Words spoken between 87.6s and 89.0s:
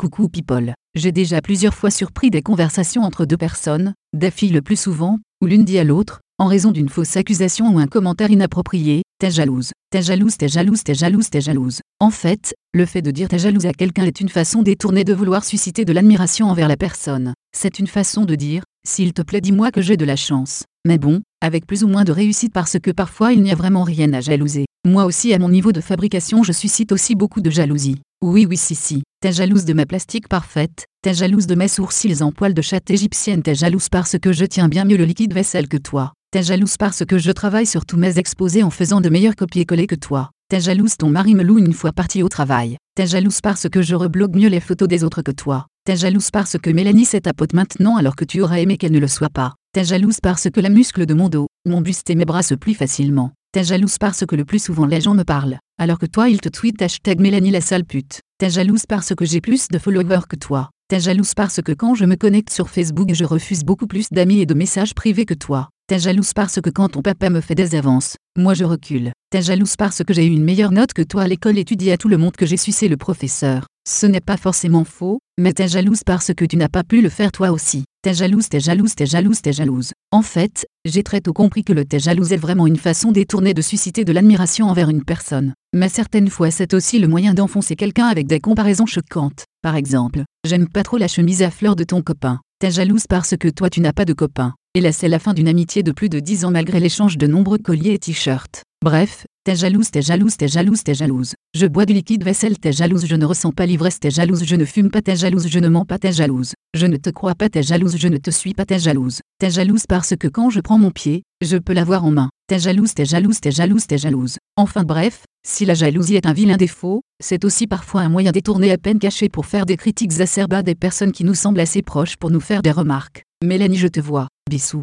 quelqu'un avec des comparaisons